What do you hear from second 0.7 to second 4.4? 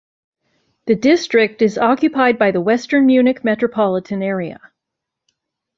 The district is occupied by the western Munich metropolitan